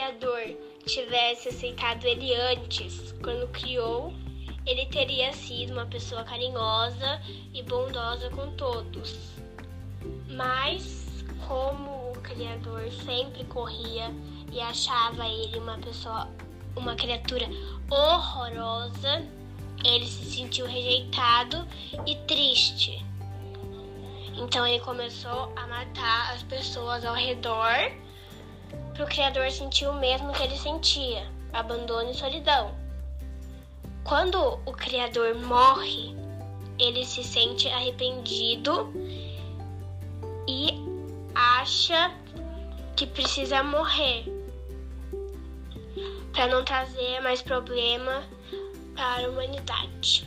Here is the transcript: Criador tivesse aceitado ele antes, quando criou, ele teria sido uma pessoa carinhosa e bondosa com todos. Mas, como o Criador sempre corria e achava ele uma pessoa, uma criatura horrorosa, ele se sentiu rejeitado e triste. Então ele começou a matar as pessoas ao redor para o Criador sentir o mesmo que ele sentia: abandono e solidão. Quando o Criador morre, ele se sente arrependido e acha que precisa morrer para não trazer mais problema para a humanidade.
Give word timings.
Criador 0.00 0.56
tivesse 0.86 1.48
aceitado 1.48 2.04
ele 2.04 2.34
antes, 2.34 3.12
quando 3.22 3.48
criou, 3.48 4.12
ele 4.66 4.86
teria 4.86 5.32
sido 5.32 5.72
uma 5.72 5.86
pessoa 5.86 6.22
carinhosa 6.22 7.20
e 7.52 7.62
bondosa 7.62 8.30
com 8.30 8.50
todos. 8.56 9.16
Mas, 10.28 11.24
como 11.46 12.12
o 12.12 12.20
Criador 12.22 12.90
sempre 13.04 13.44
corria 13.44 14.10
e 14.52 14.60
achava 14.60 15.26
ele 15.26 15.58
uma 15.58 15.78
pessoa, 15.78 16.28
uma 16.76 16.94
criatura 16.94 17.48
horrorosa, 17.90 19.26
ele 19.84 20.06
se 20.06 20.24
sentiu 20.36 20.66
rejeitado 20.66 21.66
e 22.06 22.14
triste. 22.26 23.04
Então 24.40 24.66
ele 24.66 24.80
começou 24.80 25.52
a 25.54 25.66
matar 25.66 26.32
as 26.32 26.42
pessoas 26.44 27.04
ao 27.04 27.14
redor 27.14 27.92
para 28.94 29.04
o 29.04 29.06
Criador 29.06 29.50
sentir 29.50 29.86
o 29.86 29.92
mesmo 29.92 30.32
que 30.32 30.42
ele 30.42 30.56
sentia: 30.56 31.30
abandono 31.52 32.10
e 32.10 32.14
solidão. 32.14 32.74
Quando 34.02 34.58
o 34.64 34.72
Criador 34.72 35.34
morre, 35.34 36.16
ele 36.78 37.04
se 37.04 37.22
sente 37.22 37.68
arrependido 37.68 38.90
e 40.48 40.70
acha 41.34 42.10
que 42.96 43.06
precisa 43.06 43.62
morrer 43.62 44.24
para 46.32 46.46
não 46.46 46.64
trazer 46.64 47.20
mais 47.20 47.42
problema 47.42 48.24
para 48.96 49.26
a 49.26 49.28
humanidade. 49.28 50.26